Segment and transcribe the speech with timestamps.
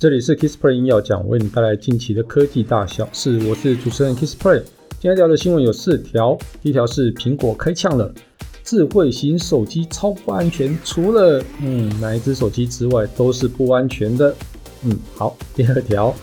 [0.00, 3.38] 这里是 Kissplay 硬要讲，为你带来近期的科技大小事。
[3.46, 4.62] 我是主持人 Kissplay。
[4.98, 8.10] 今天聊的新闻有四条，第一条是苹果开呛了，
[8.64, 14.34] 智慧型手机超不安全，除了嗯哪一只手机之外都是不安全的。
[14.84, 15.36] 嗯，好。
[15.54, 16.14] 第二条，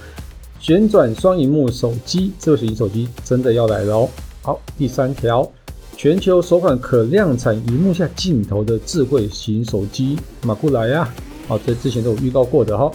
[0.60, 4.10] 旋转双萤幕手机，智慧型手机真的要来了哦。
[4.42, 4.60] 好。
[4.76, 5.48] 第三条，
[5.96, 11.14] 全球首款可量产萤幕下镜头的智慧型手机马过来呀。
[11.48, 12.92] 好，这之前都有预告过的哈。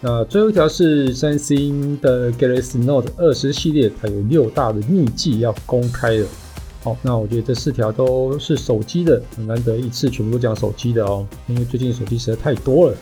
[0.00, 6.26] 那最后一条是三星的 Galaxy Note 二十系列，它有六大的秘技要公开了。
[6.82, 12.96] 好，那我觉得这四条都是手机的，很难得一次全部都讲手机的哦，因为最近手机实在太多了，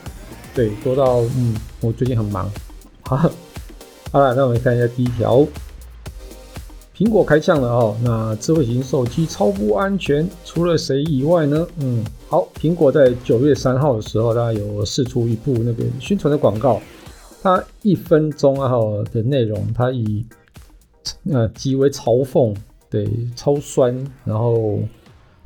[0.55, 2.49] 对，多到嗯，我最近很忙。
[3.01, 3.17] 好，
[4.11, 5.45] 好了，那我们看一下第一条。
[6.97, 11.67] 苹果开枪了哦，那智慧型手机超不安全，除了谁以外呢？
[11.79, 16.81] 嗯，好，苹果在九月三号的时候，大家有释出一部那个宣传的广告，
[17.41, 18.71] 它一分钟啊
[19.11, 20.25] 的内容，它以
[21.33, 22.55] 呃极为嘲讽，
[22.89, 24.79] 对，超酸，然后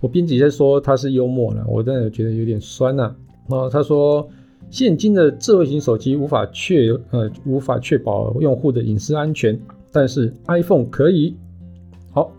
[0.01, 3.15] 我编辑在说它是幽默了，我真的觉得有点酸呐、啊。
[3.47, 4.29] 然后他说，
[4.69, 9.59] 现今的智慧型手机无法确呃无法确保用户的隐私安全。
[9.91, 11.35] 但是 iPhone 可以。
[12.11, 12.31] 好，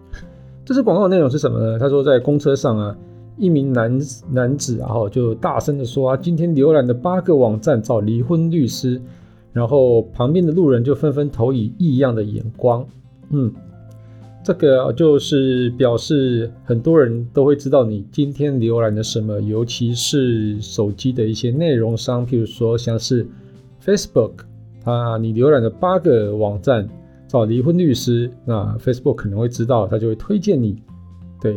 [0.65, 1.79] 这支广告内容是什么呢？
[1.79, 2.97] 他说在公车上啊，
[3.37, 9.01] 一名男男子然后就大声的说啊，今天浏览的八个网站找离婚律师，
[9.53, 12.85] 然后旁边的路人就纷纷投以异样的眼光。
[13.31, 13.53] 嗯，
[14.45, 23.27] 这个就是表示很多人都会知道你今天浏览的什么，尤其是手机的一些内容商，譬如说像是
[23.85, 24.33] Facebook，
[24.85, 26.89] 啊，你浏览的八个网站。
[27.31, 30.83] 找离婚律师，那 Facebook 可能会知道，他就会推荐你，
[31.41, 31.57] 对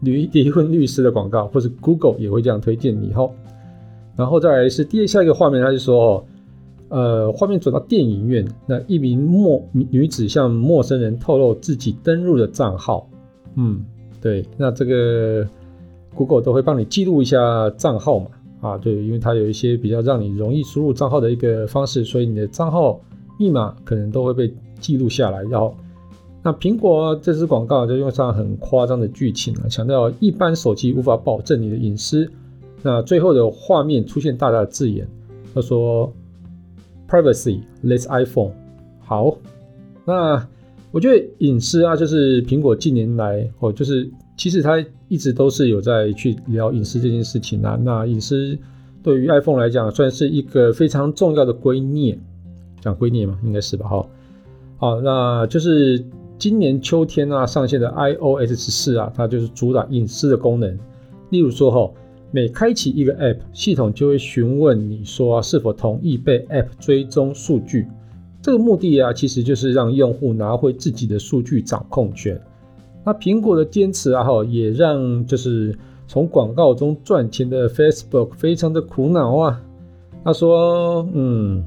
[0.00, 3.28] 离离婚律师的广告，或是 Google 也会这样推荐你哈。
[4.16, 6.24] 然后再来是第二下一个画面，他就说，
[6.88, 13.06] 呃，画面转到电影院，那一名陌女子向陌生人透露自己登入的账号，
[13.56, 13.84] 嗯，
[14.22, 15.46] 对，那这个
[16.14, 18.26] Google 都会帮你记录一下账号嘛，
[18.62, 22.98] 啊，对，因为它有一些比较让你容易输入账号的一个方式，所以你的账号
[23.40, 24.54] 密码可能都会被。
[24.80, 25.76] 记录下来，然后
[26.42, 32.26] 那苹果这支广告就用上很夸张的剧情啊，强调一般手机无法保证你的隐私。
[32.80, 35.06] 那最后的画面出现大大的字眼，
[35.54, 36.10] 他说
[37.06, 38.52] “Privacy lets iPhone”。
[39.00, 39.36] 好，
[40.06, 40.48] 那
[40.92, 47.78] 我觉得隐私啊，就是苹果近年来哦，就是其实它一直都是有在去聊隐私这件事情啊。
[47.84, 48.56] 那隐私
[49.02, 52.18] 对于 iPhone 来讲，算是一个非常重要的观念，
[52.80, 53.38] 讲圭臬吗？
[53.44, 54.06] 应该是吧，哈。
[54.78, 56.02] 好，那就是
[56.38, 60.78] 今年秋天啊上线的 iOS 十四啊，它就是主打隐私的功能。
[61.28, 61.92] 例如说哈，
[62.30, 67.86] 每开启一个 App，系统就会询问你说，是否同意被 App 追踪数据。
[68.40, 72.40] 这个目的啊，其实就是让用户拿回自己的数据掌控权。
[73.04, 79.60] 那苹果的坚持啊，哈，也让就是从广告中赚钱的 Facebook 非常的苦恼啊。
[80.24, 81.62] 他说，嗯。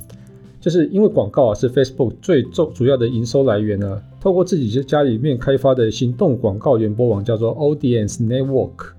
[0.64, 8.94] 就是因为广告啊是 Facebook 最重主要的营收来源呢，透过自己家里面开发的行动广告联播网叫做 Audience Network，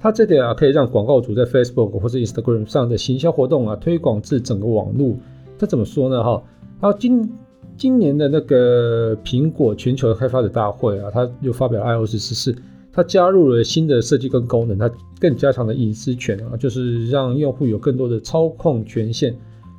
[0.00, 5.14] 它这点啊可以让广告主在 Facebook 或是 Instagram 上的行销活动啊推广至整个网络。
[5.56, 6.20] 它怎么说呢？
[6.20, 6.42] 哈，
[6.80, 7.30] 然后今
[7.76, 12.56] 今年的那个苹果全球开发者大会啊，它又发表 iOS 十四，
[12.92, 19.32] 它加入了新的设计跟功能，它更加强的隐私权啊，就是让用户有更多的操控权限。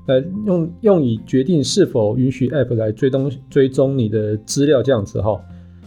[0.08, 5.42] 来用用以决定是否允许 App 来追踪追踪你的资料这样子哈，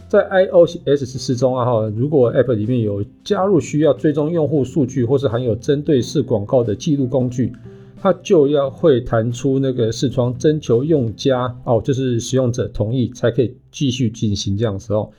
[0.07, 7.53] 在 iOS 十四中啊哈，如果 App 里面有加入需要追踪用户数据或是含有针对式广告的记录工具，
[8.01, 15.09] 它就要会弹出那个视窗征求用家哦，就是使用者同意才可以继续进行这样子哦。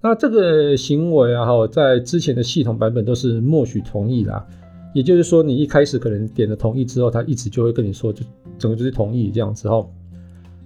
[0.00, 4.46] 那这个行为啊哈，在之前的系统版本都是默许同意啦。
[4.94, 8.24] 也就是说，你一开始可能点了同意之后，它一直就会跟你说，就
[8.58, 9.86] 整个就是同意这样子哈。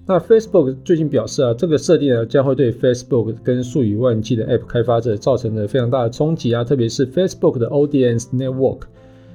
[0.07, 8.81] 那 Facebook 最近表示啊，这个设定呢将会对 Facebook 跟数以万计的 App 开发者造成了非常大的冲击啊，特别是 Facebook 的 Audience Network，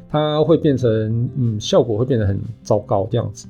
[0.10, 3.48] 它会变成嗯，效果会变得很糟糕这样子。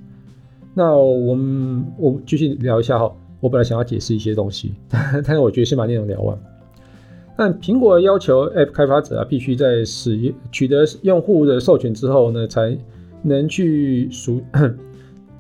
[0.74, 3.10] 那我们我继续聊一下哈，
[3.40, 6.38] 我本来想要解释一些东西， 但是我觉得先把内容聊完。
[7.38, 12.78] 但苹果要求 App 开发者啊，必须在使用取得用户的授权之后呢，才
[13.22, 14.42] 能去属，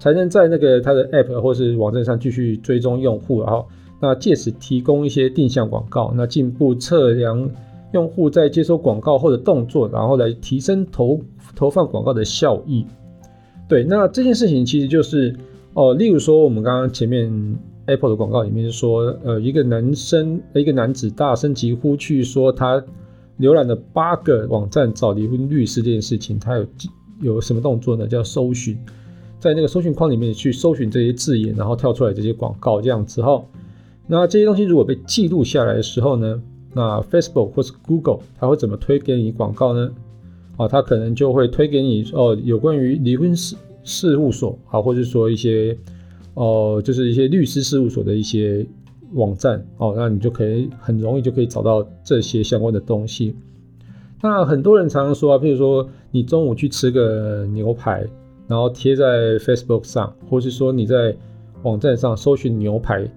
[0.03, 3.65] 才能在那个它的 App 或是网站上继续追踪用户，然后
[4.01, 7.49] 那借此提供一些定向广告，那进一步测量
[7.93, 11.21] 用户在接收广告后的动作，然后来提升投
[11.55, 12.85] 投放广告的效益。
[13.69, 15.33] 对，那这件事情其实就是
[15.73, 22.83] 哦，例如说我们刚刚前面 Apple 的广告里面说，呃，一个男生，一个男子大声疾呼去说他
[23.39, 26.65] 浏览了八个网站找离婚律师这件事情，他有
[27.21, 28.05] 有什么动作呢？
[28.05, 28.77] 叫搜寻，
[29.43, 33.43] 在那个搜寻框里面去搜寻这些字眼，然后跳出来这些广告这样子哈。
[34.07, 36.41] 那这些东西如果被记录下来的时候呢，
[36.73, 39.91] 那 Facebook 或是 Google 它会怎么推给你广告呢？
[40.55, 45.77] 啊，它可能就会推给你哦，有关于离婚事事务所啊，或者说一些
[46.35, 48.65] 哦，就是一些律师事务所的一些
[49.11, 53.35] 网站哦，那你就可以很容易就可以找到这些相关的东西。
[54.21, 58.07] 那很多人常常说啊，譬如说你中午去吃个牛排，
[58.47, 61.15] 然后贴在 Facebook 上，或是说你在
[61.63, 63.09] 网站上搜寻牛排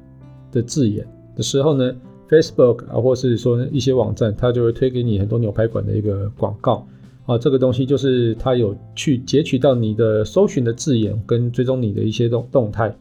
[0.53, 1.95] 的字眼的时候呢
[2.29, 6.87] ，Facebook 啊，或是说一些网站，它就会推给你很多牛排馆的一个广告。
[7.27, 12.97] 啊，这个东西就是它有去截取到你的搜寻的字眼，跟追踪你的一些动动态，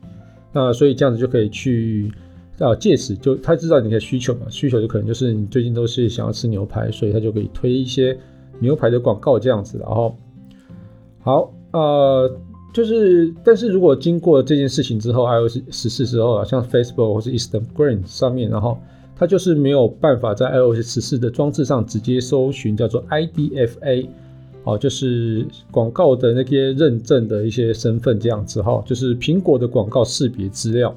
[0.51, 2.12] 那所以这样子就可以去
[2.57, 8.18] 啊，借此就他知道你的需求嘛，需求就可能就是你最近都是想要吃牛排，所以他就可以推一些
[8.57, 9.78] 牛排的广告这样子。
[9.78, 10.16] 然后，
[11.21, 12.39] 好，呃，
[12.74, 18.77] 就是但是如果经过这件事情之后，iOS 十四之后啊，像 Facebook 或是 Instagram 上面，然后。
[19.18, 24.07] 它就是没有办法在 iOS 十四的装置上直接搜寻，叫做 IDFA，
[24.66, 30.94] 哦，就是广告的那些认证的一些身份这样子哈，就是苹果的广告识别资料。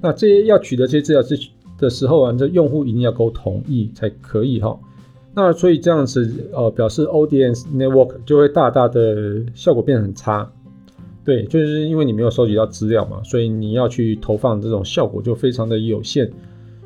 [0.00, 1.38] 那这些要取得这些资料之
[1.76, 4.80] 的时候啊，这用户一定要给我同意才可以哈。
[5.36, 10.50] 那所以这样子呃，表示 Audience Network 就会大大的效果变很差。
[11.24, 16.30] 对，就是因为你没有收集到资料嘛，所以你要去投放这种效果就非常的有限。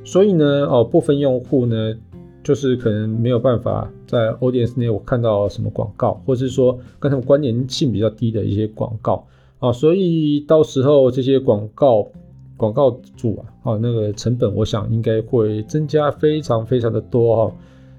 [0.05, 1.95] 所以呢，哦，部分用户呢，
[2.43, 9.27] 就是可能没有办法在 Audience 内我看到什么广告，或是说跟他们关联性比较低的一些广告
[9.59, 12.09] 啊，所以到时候这些广告
[12.57, 17.55] 广告主啊，啊，那个成本我想应该会增加非常非常的多哈。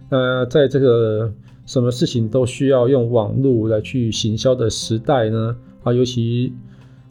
[0.09, 1.31] 那在这个
[1.65, 6.51] 什么事情都需要用网络来去行销的时代呢，啊，尤其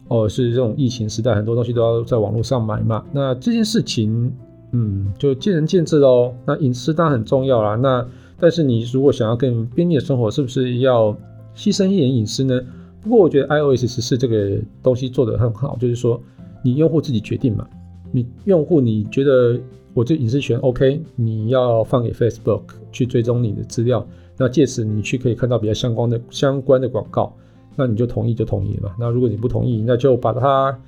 [0.07, 4.31] 哦是这种疫情时代，很多东西都要在网络上买嘛，那这件事情。
[4.71, 6.31] 嗯，就见仁见智喽。
[6.45, 7.73] 那隐私当然很重要啦。
[7.73, 8.05] 那
[8.39, 11.11] 但是你如果想要更便利的生活，是不是要
[11.55, 12.61] 牺牲一点隐私呢？
[13.01, 16.21] 不过我觉得 iOS 十四这个东西做得很好，就是说
[16.63, 17.67] 你用户自己决定嘛。
[18.11, 19.59] 你用户你觉得
[19.93, 22.61] 我这隐私权 OK，你要放给 Facebook
[22.91, 24.05] 去追踪你的资料，
[24.37, 27.33] 那借此你去可以看到比较相关的相关的广告，
[27.75, 28.91] 那你就同意就同意嘛。
[28.99, 30.79] 那如果你不同意，那就把它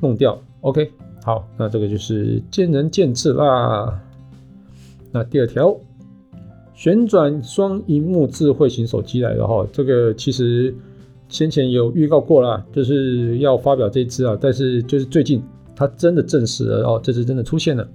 [0.00, 0.40] 弄掉。
[0.62, 0.90] OK。
[1.22, 4.00] 好，那这个就是见仁见智啦。
[5.12, 5.76] 那第二条，
[6.72, 10.74] 旋转双萤幕智慧型手机来了哈，这个其实
[11.28, 15.42] 先前有预告过啦，就是要发表这支啊，但是就是最近
[15.80, 17.88] 它真的证实了哦，这次真的出现了，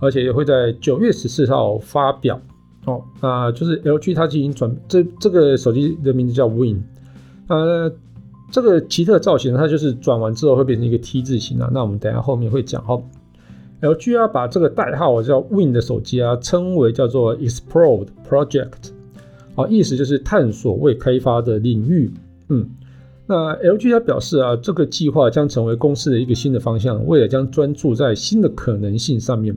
[0.00, 2.38] 而且也会在九月十四号发表
[2.84, 3.00] 哦。
[3.22, 6.82] 那就是 LG 它进行转，这这个手机的名字叫 Win，
[7.46, 7.92] 呃。
[8.52, 11.70] 这个奇特造型，它就是转完之后会变成一个 T 字形啊。
[11.72, 13.00] 那我们等下后面会讲哈。
[13.80, 18.90] LG 啊，把这个代号叫 Win 的手机啊，称为叫做 Explored Project，
[19.54, 22.10] 啊，意思就是探索未开发的领域。
[22.48, 22.68] 嗯，
[23.32, 29.56] 那 LG 它表示啊，这个计划将成为公司的一个新的方向，未来将专注在新的可能性上面。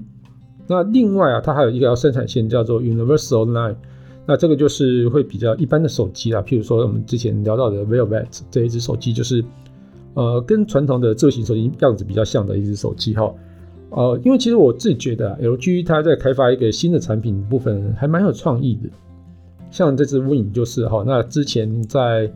[0.68, 3.76] 那另外啊，它还有一条生产线叫做 Universal Line。
[4.28, 9.44] 那这个就是会比较一般的手机啊，譬如说我们之前聊到的 Velvet 这一支手机，就是
[10.14, 13.34] 呃跟传统的智型手机样子比较像的一只手机哈。
[13.90, 18.90] 呃，因为其实我自己觉得啊，LG 它在开发一个新的产品部分还蛮有创意的，
[19.72, 21.04] 像这只 Win 就是哈。
[21.06, 22.32] 那之前在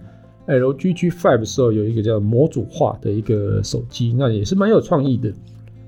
[0.47, 5.31] LG G5 的时候有一个叫模组化的一个手机，那也是蛮有创意的。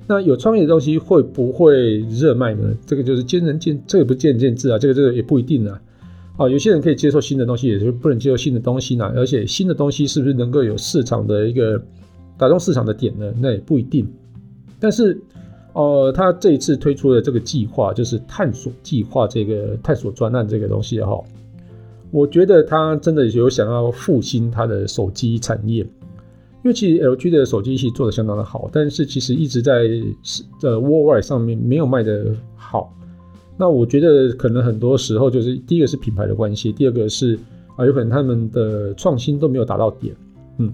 [0.05, 2.75] 那有创意的东西会不会热卖呢？
[2.85, 5.81] 这个就是见仁见，这个不见仁见智啊，这个这个也不一定啊。
[6.35, 9.05] 啊，有些人可以接受新的东西，也就是不能接受新的东西呢。
[9.15, 11.79] 而且新的东西是不是能够有市场的一个
[12.37, 13.31] 打动市场的点呢？
[13.39, 14.07] 那也不一定。
[14.79, 15.21] 但是，
[15.73, 21.21] 呃，他这一次推出的这个计划，就是探索计划这个探索专案这个东西哈，
[22.11, 25.85] 我觉得他真的有想要复兴他的手机产业。
[26.61, 29.87] 因为其实 LG 的手机其实做的相当的好，但是其实一直在
[30.61, 32.93] 呃 Worldwide 上面没有卖的好。
[33.57, 37.39] 那我觉得可能很多时候就是第一个是品牌的关系，第二个是
[37.77, 40.13] 啊有可能他们的创新都没有达到点，
[40.57, 40.73] 嗯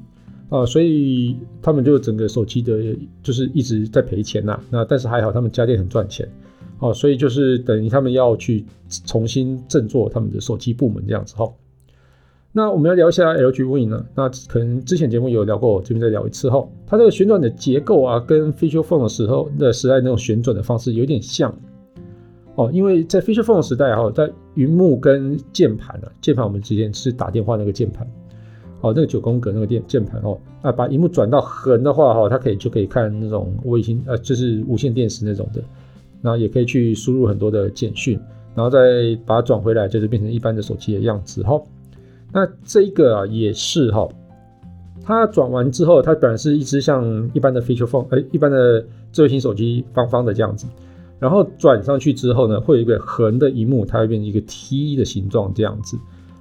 [0.49, 4.59] 啊，所以他们就整个手机的就是一直在赔钱呐。
[4.71, 6.27] 那但是还好他们家电很赚钱，
[6.79, 8.65] 哦，所以就是等于他们要去
[9.05, 11.51] 重新振作他们的手机部门这样子哈。
[12.51, 14.05] 那我们要聊一下 LG Win 呢？
[14.15, 16.65] 那可能之前节目有聊过，这边再聊一次哈。
[16.87, 21.53] 它这个旋转的结构啊，跟 Feature Phone 的时候的时代那种旋转的方式有点像
[22.55, 22.69] 哦。
[22.71, 28.07] 因为在 Feature Phone 时代哈，在荧幕跟键盘啊，键盘我们之前是打电话那个键盘，
[28.79, 35.61] 哦，那个九宫格那个键键盘哦，那把荧幕转到横的话哈，它可以就可以看那种卫星呃，就是无线电视那种的，
[36.25, 38.19] 然后也可以去输入很多的简讯，
[38.55, 41.61] 然后再把它转回来，就是变成一般的手机的样子哈。
[42.33, 44.09] 那这一个啊也是哈，
[45.03, 50.65] 它转完之后，它本来是一只像一般的 feature phone，哎，一般的智慧型手机方方的这样子，
[51.19, 55.95] 然后转上去之后呢，会有一个横的萤幕，它会变成一个 T 的形状这样子，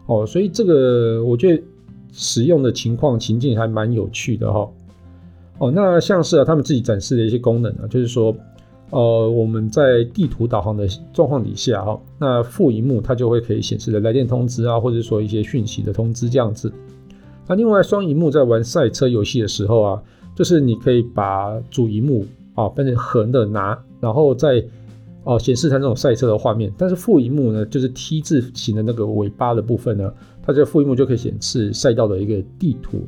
[0.07, 1.63] 哦，所以这个我觉得
[2.11, 4.67] 使用的情况情境还蛮有趣的哈，
[5.59, 8.35] 哦，那像是啊他们自己展示的一些功能啊，就是说。
[8.95, 16.73] 呃，我们在地图导航的状况底下哈，那副萤幕它就会可以显示的来电通知啊，或者说一些讯息的通知这样子。
[17.49, 20.03] 那另外双萤幕在玩赛车游戏的时候啊，
[20.37, 22.25] 就是你可以把主荧幕
[22.55, 24.65] 啊变成横的拿，然后再
[25.25, 26.73] 哦显示它那种赛车的画面。
[26.79, 33.05] 但是副萤幕呢，就是 T 字形的那个尾巴的部分呢，它这个副萤幕就可以显示赛道的一个地图。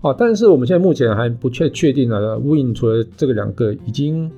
[0.00, 4.30] 啊，但是我们现在目前还不确确定了，Win 除了这个两个已经。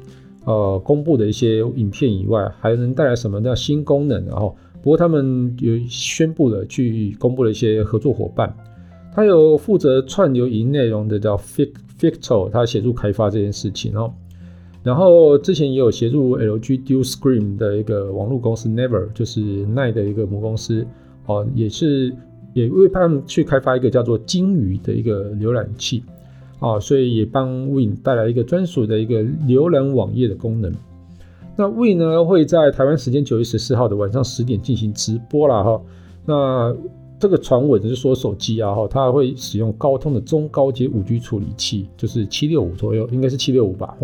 [0.46, 4.24] 呃，公布的一些影片以外，还能带来什么的新功能？
[4.24, 8.54] 然后，不过他们有宣布了去公布了一些合作伙伴，
[9.14, 14.12] 他有负责串流影音内容的叫 Ficto，他协助开发这件事情哦。
[14.82, 20.86] 然后之前也有协助 LG Dual Screen 的一个网络公司 Never，就是奈的一个母公司
[21.26, 22.10] 哦，也是
[22.54, 26.02] 也为他们去开发一个叫做鲸鱼的一个浏览器。
[26.60, 30.70] 啊，所以也帮 Win 带来一个专属的一个浏览网页的功能。
[31.56, 35.80] 那 Win 呢会在台湾时间九月十四号的晚上十点进行直播啦哈。
[36.26, 36.76] 那
[37.18, 43.96] 这个传闻就是说手机啊哈，它会使用高通的中高阶五 G 处理器，就是七六五左右，应该是七六五吧。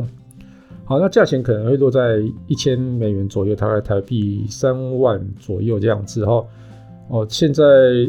[0.84, 6.44] 好，那价钱可能会落在一千美元左右，大概台币三万左右这样子哈。
[7.08, 7.62] 哦，现在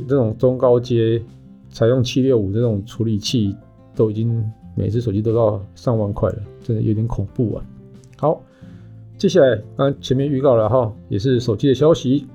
[0.07, 1.21] 这种中高阶
[1.69, 3.55] 采用七六五这种处理器。
[3.97, 4.41] 都已经
[4.75, 7.65] 每只手机都到上万块了，真的有点恐怖啊！
[8.15, 8.41] 好，
[9.17, 12.27] 接下来刚前面预告了哈，也是手机的消息。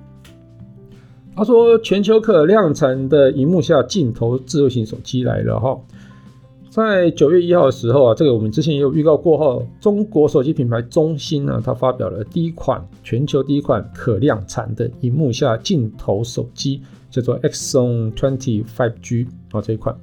[1.35, 5.81] 他说全球可量产的荧幕下镜头智慧型手机来了哈，
[6.69, 19.97] 在九月一号的时候啊，这个我们之前也有预告过后，中国手机品牌中兴呢，它发表了第一款全球第一款可量产的荧幕下镜头手机，叫做 Axon 20 5G 啊这一款。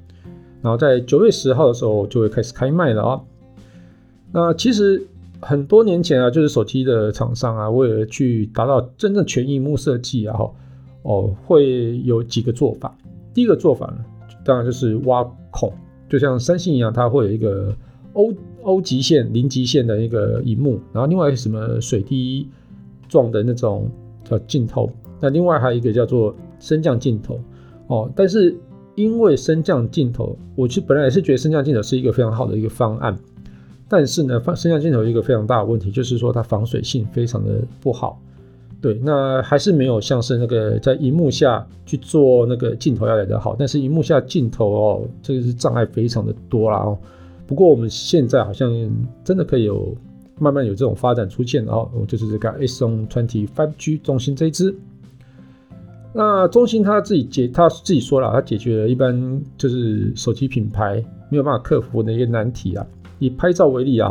[0.62, 3.20] 然后在九月十号的时候就会开始开卖了啊。
[4.32, 5.02] 那其实
[5.40, 10.38] 很多年前啊，就是手机的厂商啊，为了去达到真正全萤幕设计啊，
[11.02, 12.96] 哦，会有几个做法。
[13.32, 14.04] 第一个做法呢，
[14.44, 15.72] 当然就是挖孔，
[16.08, 17.74] 就像三星一样，它会有一个
[18.12, 20.78] O O 极限、零极限的一个荧幕。
[20.92, 22.46] 然后另外什么水滴
[23.08, 23.90] 状的那种
[24.22, 24.90] 叫镜头，
[25.20, 27.40] 那另外还有一个叫做升降镜头
[27.86, 28.54] 哦，但是。
[28.94, 33.16] 因为升降镜头，我其实本来也是觉得升降镜头是一个非常好的一个方案，
[33.88, 38.20] 但是呢，升降镜头有一个非常大的问题，就是说它防水性非常的不好。
[38.82, 43.54] 对，那还是没有像是那个在荧幕下去做那个镜头要来得好。
[43.58, 46.98] 但是荧幕下镜头哦，这个是障碍非常的多啦哦。
[47.46, 48.72] 不过我们现在好像
[49.22, 49.94] 真的可以有
[50.38, 54.74] 慢慢有这种发展出现哦，就是这个 Axon 20 5G 中兴这一支。
[56.12, 62.84] 那中兴他自己解，他自己说了，他解决了一般就是手机品牌没有办法克服的一个难题啊。
[63.20, 64.10] 以拍照为例啊，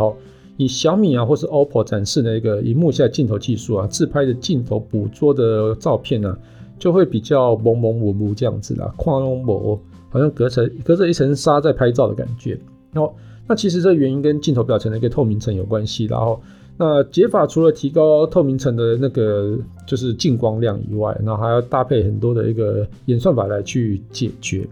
[0.55, 6.37] 以小米啊或是 OPPO 展示的一个荧幕下镜头技术啊，自拍的镜头捕捉的照片呢、啊，
[6.79, 9.77] 就会比较朦朦胧胧这样子啦，框龙模，
[10.09, 12.57] 好像隔层隔着一层纱在拍照的感觉。
[12.93, 13.13] 然后，
[13.45, 16.41] 那其实这原因跟镜头表层的一个透明层有关系，然后。
[16.81, 24.65] 那解法除了提高透明层的那个就是进光量以外，那还要搭配很多的一个演算法来去解决。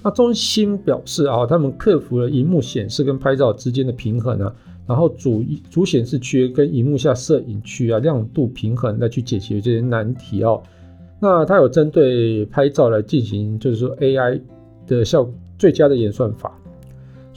[0.00, 4.54] 那中兴表示啊，他们克服了荧幕显示跟拍照之间的平衡啊，
[4.86, 10.62] 然后主主显示区跟荧幕下摄影区啊亮度平衡来去解决这些难题哦。
[11.20, 14.40] 那它有针对拍照来进行就是说 AI
[14.86, 16.56] 的效最佳的演算法。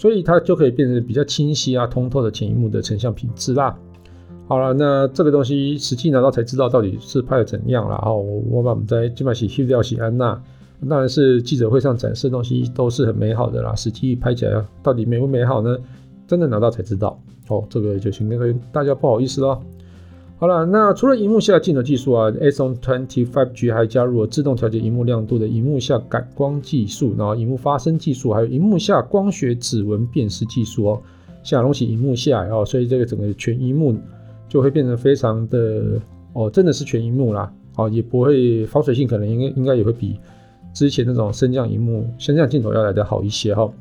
[0.01, 3.77] 所以它就可以变成比较清晰啊、通透的前一幕的成像品质啦。
[4.47, 7.95] 好了，那这个东西实际拿到才知道到底是拍的怎样了。
[8.03, 8.17] 哦，
[8.49, 10.41] 我把我们在金马喜去掉喜安娜，
[10.89, 13.75] 当然是记者会上展示的东西都是很美好的啦。
[13.75, 15.77] 实际拍起来到底美不美好呢？
[16.25, 17.21] 真的拿到才知道。
[17.49, 19.61] 哦，这个就请那个大家不好意思了。
[20.41, 31.01] 好了，那除了荧幕下镜头技术啊，S25G 还加入了自动调节荧幕亮度的荧幕下感光技术，然后荧幕发声技术，还有荧幕下光学指纹辨识技术哦。
[31.43, 33.95] 下东西荧幕下哦，所以这个整个全荧幕
[34.49, 36.01] 就会变得非常的
[36.33, 37.53] 哦，真的是全荧幕啦。
[37.75, 40.19] 哦，也不会防水性可能应该应该也会比
[40.73, 43.71] 之前那种升降荧幕、升降镜头要来的好一些哈。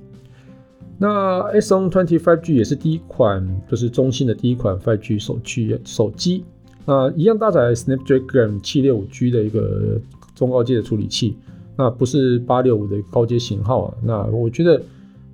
[1.03, 6.45] 那 S25G 也是第一款，就是中兴的第一款 Five G 手机手机。
[6.85, 9.99] 那一样搭载 Snapdragon 765G 的一个
[10.35, 11.39] 中高阶的处理器，
[11.75, 13.95] 那不是865的高阶型号啊。
[14.03, 14.83] 那我觉得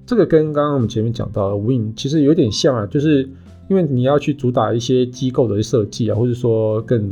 [0.07, 3.29] 这个跟刚刚我们前面讲到的 Win 其实有点像啊，就是
[3.69, 7.11] 因为你要去主打一些机构的设计啊，或者说更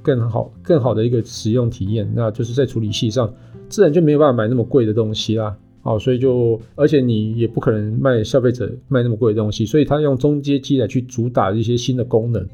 [0.00, 3.34] 更好更好的一个使用体验，那就是在处理器上
[3.68, 5.56] 自然就没有办法买那么贵的东西啦。
[5.86, 12.44] 哦，所以就，而且你也不可能卖消费者卖那么贵的东西，所以他用中阶机来去主打一些新的功能，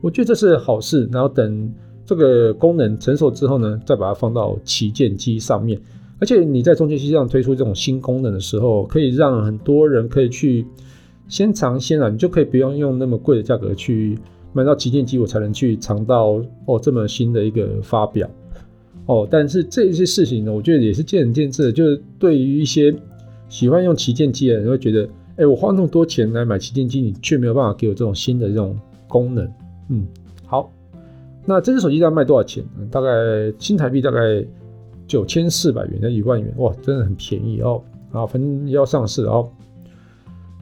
[0.00, 1.06] 我觉得这是好事。
[1.12, 1.70] 然后等
[2.06, 5.78] 这个功能成熟之后呢，再把它放到旗舰机上面。
[6.18, 10.66] 而且你在中阶机上推出这种新功能的时候，可以让很多人可以去
[11.28, 14.18] 先尝鲜啊，你就可以不用用那么贵的价格去
[14.52, 18.28] 买到旗舰机，我才能去尝到哦这么新的一个发表。
[19.10, 21.72] 哦，但是这些事情呢，我觉得也是见仁见智的。
[21.72, 22.94] 就是对于一些
[23.48, 29.44] 喜欢用旗舰机的人，会觉得，哎，我花那么多钱来买旗舰机，你却没有办法给我这种新的这种功能。
[29.88, 30.06] 嗯，
[30.46, 30.72] 好，
[31.44, 32.62] 那这支手机要卖多少钱？
[32.88, 33.10] 大概
[33.58, 34.46] 新台币大概
[35.08, 37.82] 九千四百元，到一万元，哇，真的很便宜哦。
[38.12, 39.50] 啊，反正要上市哦。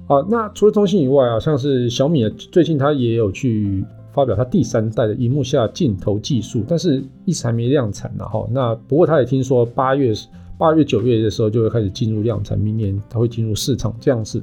[0.07, 3.85] 好，那除了中兴以外啊，像是小米啊，最近它也有去。
[4.19, 8.45] 发表它第三代的荧幕下镜头技术，但是一直还没量产呢哈。
[8.51, 10.13] 那不过他也听说八月
[10.59, 14.43] 八月九月的时候就会开始进入量产，明年它会进入市场这样子。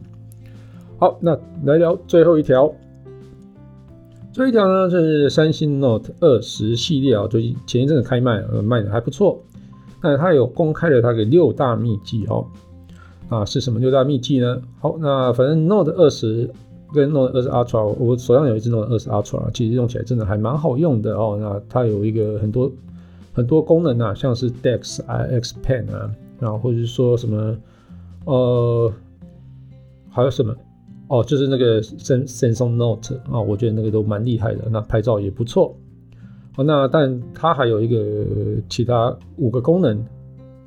[0.97, 2.73] 好，那来聊最后一条，
[4.31, 9.43] 这一条呢是三星 Note 二十系列啊，最近前一阵子开卖，呃，卖的还不错。
[10.01, 12.47] 那它有公开了它的六大秘技哦，
[13.27, 14.61] 啊是什么六大秘技呢？
[14.79, 16.49] 好，那反正 Note 二十。
[16.95, 21.37] 跟 Note 20 Ultra，我手上有一支 Note 20 Ultra，其实用起来真的还蛮好用的哦。
[21.39, 22.71] 那它有一个很多
[23.33, 27.55] 很多功能啊，像是 DeX、iX Pen 啊，然后或者是说什么
[28.25, 28.91] 呃，
[30.09, 30.55] 还有什么
[31.09, 35.77] 哦，就是那个 Samsung Note 啊，我觉得那个都蛮厉害的，那拍照也不错。
[36.57, 38.25] 哦，那但它还有一个
[38.69, 40.03] 其他五个功能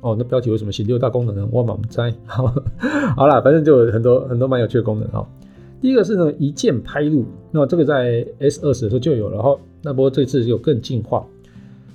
[0.01, 1.47] 哦，那标题为什么写六大功能呢？
[1.51, 2.13] 我满栽。
[2.25, 2.53] 好，
[3.17, 5.27] 好啦，反正就有很多很多蛮有趣的功能啊。
[5.81, 11.25] 第一个是呢，一键拍入，那这个在 S 二十的时候就有了哈，那不过这次有更进化，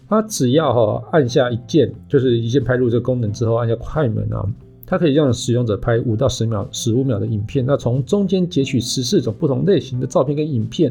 [0.09, 4.43] 它只要哈按下一键，就是一键拍入这个功能之后，按下快门啊，
[4.87, 10.91] 它可以让使用者拍五到十秒、十五秒的影片，那从中间截取十四种不同类型的照片跟影片。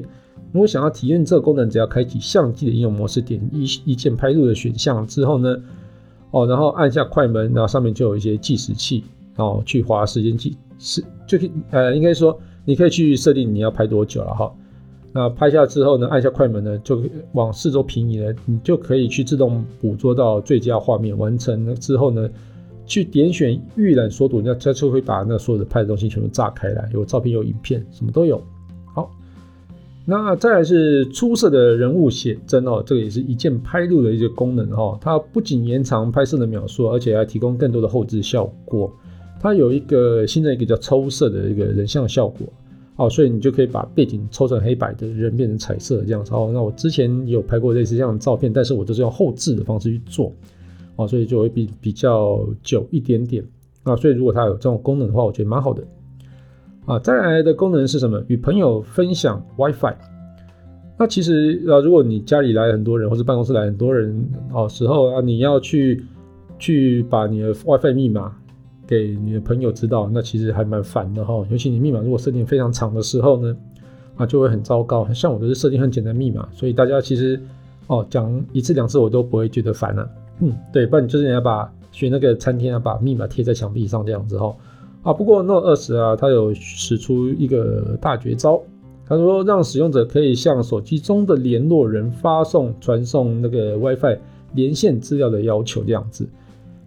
[0.51, 5.57] 如果想要体验这个功能，只要开启相机的应用模式，点一一键拍入的选项之后呢，
[6.29, 9.03] 哦，然后按下快门，然后上面就有一些计时器，
[9.35, 12.39] 然后去划时间计时，就是呃，应该说。
[12.65, 14.53] 你可以去设定你要拍多久了哈，
[15.11, 17.01] 那拍下之后呢，按下快门呢，就
[17.33, 21.17] 往四周平移了，你就可以去自动捕捉到最佳画面。
[21.17, 22.29] 完成了之后呢，
[22.85, 28.41] 去点选预览缩图，那它就会把那所有的拍的东西全部炸开来，有照片有影片，什么都有。
[28.95, 29.11] 好，
[30.05, 38.91] 那再来是出色的人物写真哦，这个也是一键拍录的一个功能哦，它不仅延长拍摄的秒数，而且还提供更多的后置效果。
[39.43, 42.47] 它有一个新的一个叫抽色的一个人像效果，
[42.95, 46.33] 哦，所以你就可以把背景抽成黑白的人变成彩色这样子。
[46.33, 50.33] 哦，那我之前有拍过类似这样的照片，但是我都是用后置的方式去做，
[50.95, 53.43] 哦，所以就会比比较久一点点。
[53.83, 55.83] 啊，所以如果它有这种功能的话，我觉得蛮好的。
[56.85, 58.23] 啊，再来的功能是什么？
[58.27, 59.93] 与朋友分享 WiFi。
[60.97, 66.01] 那其实啊，如果你家里来很多人，或者办公室来很多人，哦，时候啊，你要去
[66.57, 68.33] 去把你的 WiFi 密码。
[68.85, 71.45] 给你的朋友知道，那其实还蛮烦的哈。
[71.49, 73.55] 尤其你密码如果设定非常长的时候呢，
[74.15, 75.07] 啊，就会很糟糕。
[75.13, 77.39] 像我都是设定很简单密码，所以大家其实
[77.87, 80.09] 哦讲一次两次我都不会觉得烦了。
[80.41, 84.55] 嗯，对，不然就是你要把选那个餐厅啊，把密码贴在墙壁上这样子哈。
[85.03, 88.61] 啊，不过 Note 20啊，它有使出一个大绝招，
[89.05, 94.17] 他说让使用者可以向手机中的联络人发送传送那个 WiFi
[94.55, 96.27] 连线资料的要求这样子。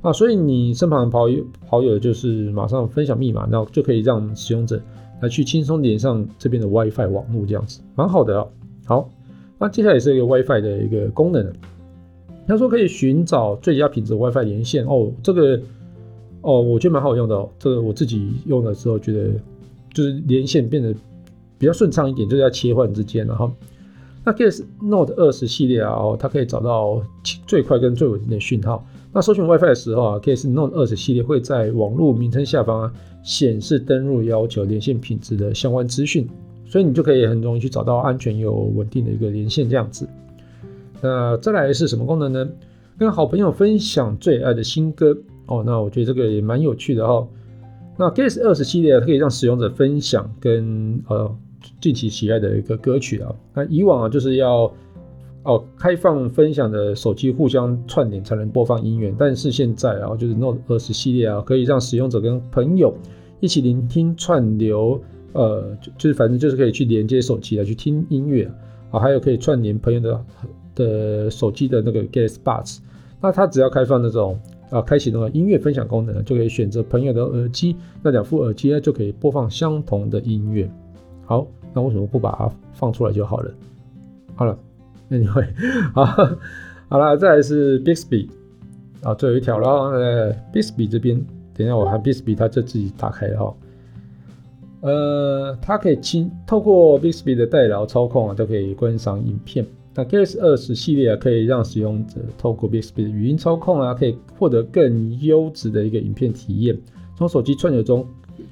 [0.02, 4.80] 啊，所以你身旁的跑友跑友就是马上分享密码，然后就可以让使用者
[5.20, 8.48] 来去轻松连上这边的 WiFi 网络，这样子蛮好的哦。
[8.84, 9.10] 好，
[9.58, 11.52] 那接下来也是一个 WiFi 的一个功能，
[12.46, 15.60] 他说可以寻找最佳品质 WiFi 连线哦，这个
[16.42, 17.48] 哦，我觉得蛮好用的哦。
[17.58, 19.30] 这个我自己用的时候觉得
[19.92, 20.94] 就是连线变得
[21.58, 23.50] 比较顺畅一点，就是要切换之间，然后
[24.24, 27.02] 那 Galaxy Note 二十系列啊，哦，它可以找到
[27.46, 28.86] 最快跟最稳定的讯号。
[29.16, 36.28] 那搜寻 WiFi 的时候啊，Galaxy Note 二十系列会在网络名称下方啊显示登录要求、连线品质的相关资讯，
[36.66, 40.06] 所以你就可以很容易去找到安全又稳定的一个连线这样子。
[41.00, 42.46] 那再来是什么功能呢？
[42.98, 45.62] 跟好朋友分享最爱的新歌哦。
[45.64, 47.28] 那我觉得这个也蛮有趣的哈、哦。
[47.96, 51.34] 那 Galaxy 二十系列可以让使用者分享跟呃。
[51.80, 54.72] 近期喜爱的一个歌曲啊，那以往啊就是要
[55.46, 62.94] 哦开放分享的手机互相串联才能播放音乐，但是现在啊就是 Note 二十系列啊可以让使用者跟朋友
[63.40, 65.00] 一起聆听串流，
[65.32, 68.50] 呃就就是反正就是可以去连接手机来去听音乐
[68.90, 70.24] 啊，还有可以串联朋友的
[70.74, 72.78] 的手机的那个 Galaxy Buds，
[73.20, 74.38] 那它只要开放那种
[74.70, 80.70] 啊开启那个音乐分享功能，就可以选择朋友的耳机，那两副耳机呢就可以播放相同的音乐。
[81.24, 81.46] 好。
[81.74, 83.52] 那为什么不把它放出来就好了？
[84.34, 84.58] 好了
[85.10, 85.46] Anyway，
[85.94, 86.04] 好，
[86.88, 88.28] 好了，再来是 Bixby
[89.02, 89.68] 啊，最后一条了。
[89.90, 93.54] 呃，Bixby 这边，等一下我喊 Bixby，它就自己打开了哈。
[94.80, 99.64] 呃，它可以轻透过 Bixby 的带脑操控啊，都可以观赏影片。
[99.94, 106.76] 那 Galaxy 二十系列啊，可以让使用者透过 Bixby 的语音操控啊，可以获得更优质的一个影片体验。
[107.16, 108.06] 从手机串流中。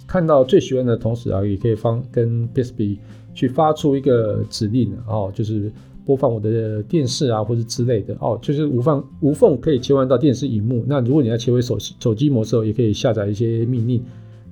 [0.06, 2.98] 看到最喜欢的同时啊，也可以方跟 Bixby
[3.34, 5.70] 去发出一个指令哦，就是
[6.04, 10.84] 播放我的电视啊，或者之类的哦，就是无缝无缝可以切换到电视荧幕。
[10.86, 14.02] 那如果你要切回手手机模式，也可以下载一些命令，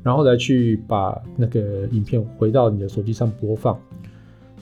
[0.02, 3.78] 然后来去把那个影片回到你的手机上播放。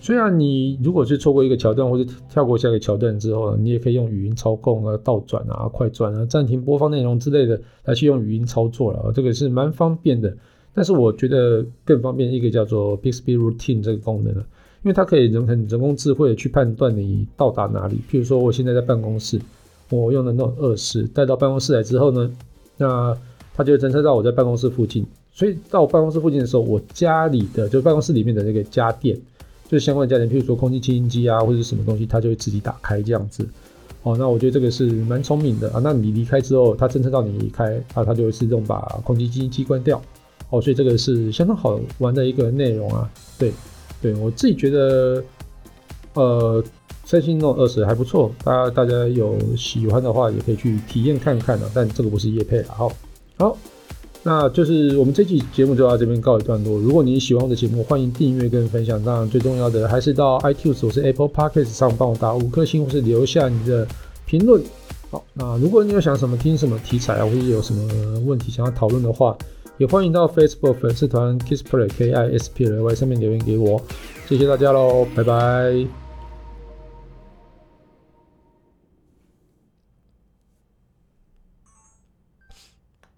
[0.03, 10.35] 虽然你如果是错过一个桥段，或者跳过下一个桥段之后，你也可以用语音操控啊、倒转啊、快转啊、暂停播放内容之类的来去用语音操作了，这个是蛮方便的。
[10.73, 14.35] 但是我觉得更方便一个叫做 Bixby Routine 这个功能，
[14.83, 17.97] 因为它可以人很人工智慧去判断你到达哪里。
[18.11, 19.41] 譬如说，我现在在办公室，
[19.91, 22.31] 我用的 Note 二十带到办公室来之后呢，
[22.77, 23.17] 那
[23.55, 29.15] 它就会侦测到我在办公室附近，所以到我办公室附近的时候，我家里的就办公室里面的那个家电，
[29.69, 33.47] 就是相关的家电，譬如说空气清新机啊或者什么东西，它就会自己打开这样子。
[34.03, 35.81] 哦，那我觉得这个是蛮聪明的啊。
[35.85, 40.01] 那你离开之后，它侦测到你离开啊，它就会自动把空气清新机关掉。
[40.49, 43.53] 哦，所以这个是相当好玩的一个内容啊，对，
[44.01, 45.23] 对我自己觉得，
[46.15, 46.65] 呃，
[47.05, 52.93] 三星 Note 20还不错，大家大家有喜欢的话也可以去体验看看啊，但这个不是叶配了，好，
[53.37, 53.57] 好，
[54.23, 56.79] 那就是我们这期节目就到这边告一段落。
[56.79, 59.03] 如果你喜欢我的节目，欢迎订阅跟分享。
[59.03, 63.87] 当然，最重要的还是到 iTunes 或是 Apple Podcast 上帮我打五颗星，或是留下你的
[64.27, 64.63] 评论。
[65.11, 69.37] 好，那如果你有想什么听什么题材啊，或者有什么问题想要讨论的话，
[69.81, 73.81] 也欢迎到 Facebook 粉丝团 Kissplay K I S P L Y 上面留言给我，
[74.29, 76.00] 谢谢大家喽，拜拜。